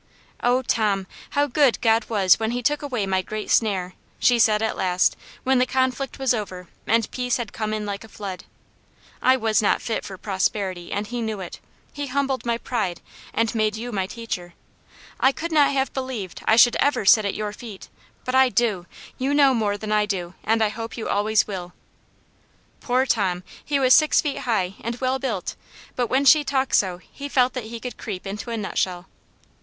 [0.41, 1.05] Oh, Tom,
[1.37, 3.93] how good God was when he took away my great snare!"
[4.27, 8.03] she said, at last, when the conflict was over and peace had come in like
[8.03, 8.45] a flood."
[9.31, 11.59] I was not fit for prosperity, and He knew it.
[11.93, 12.99] He humbled my pride,
[13.31, 14.55] and made you my teacher!
[15.19, 17.87] I could not have believed I should ever sit at your feet;
[18.25, 18.83] Aunt Jane's Hero.
[19.19, 21.45] 213 but I do; you know more than I do, and I hope you always
[21.45, 21.73] will!"
[22.81, 23.43] Poor Tom!
[23.63, 25.55] he was six feet high and well built,
[25.95, 29.05] but when she talked so he felt that he could creep into a nut shell.